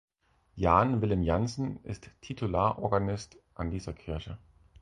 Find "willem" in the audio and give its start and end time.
1.03-1.21